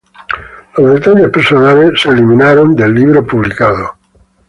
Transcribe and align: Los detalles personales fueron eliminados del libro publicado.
Los 0.77 0.95
detalles 0.95 1.29
personales 1.29 2.01
fueron 2.01 2.17
eliminados 2.23 2.75
del 2.75 2.91
libro 2.95 3.23
publicado. 3.23 3.99